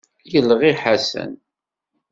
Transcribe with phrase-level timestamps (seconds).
[0.31, 1.31] Yelɣi Ḥasan.